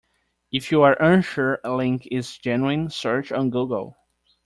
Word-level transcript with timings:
If 0.51 0.71
you 0.71 0.81
are 0.81 0.99
unsure 0.99 1.59
a 1.63 1.73
link 1.75 2.07
is 2.09 2.35
genuine, 2.35 2.89
search 2.89 3.31
on 3.31 3.51
Google. 3.51 3.97